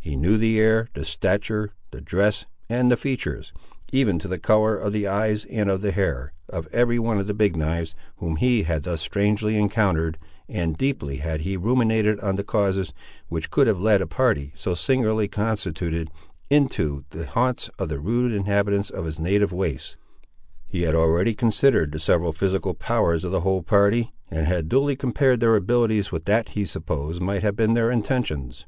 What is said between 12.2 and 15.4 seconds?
the causes, which could have led a party, so singularly